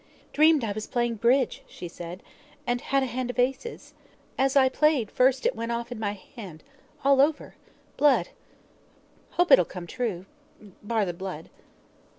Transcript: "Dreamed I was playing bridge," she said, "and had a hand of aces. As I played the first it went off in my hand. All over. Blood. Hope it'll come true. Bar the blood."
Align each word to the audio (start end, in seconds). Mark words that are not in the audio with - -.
"Dreamed 0.33 0.63
I 0.63 0.71
was 0.71 0.87
playing 0.87 1.17
bridge," 1.17 1.61
she 1.67 1.87
said, 1.87 2.23
"and 2.65 2.81
had 2.81 3.03
a 3.03 3.05
hand 3.05 3.29
of 3.29 3.37
aces. 3.37 3.93
As 4.35 4.55
I 4.55 4.67
played 4.67 5.09
the 5.09 5.11
first 5.11 5.45
it 5.45 5.55
went 5.55 5.71
off 5.71 5.91
in 5.91 5.99
my 5.99 6.13
hand. 6.13 6.63
All 7.03 7.21
over. 7.21 7.53
Blood. 7.97 8.29
Hope 9.33 9.51
it'll 9.51 9.63
come 9.63 9.85
true. 9.85 10.25
Bar 10.81 11.05
the 11.05 11.13
blood." 11.13 11.51